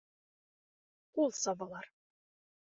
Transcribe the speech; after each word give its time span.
Ҡул 1.19 1.31
сабалар! 1.43 1.93